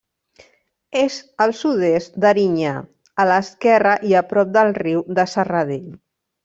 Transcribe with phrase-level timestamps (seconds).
[1.01, 2.73] És al sud-est d'Erinyà,
[3.25, 5.91] a l'esquerra i a prop del riu de Serradell.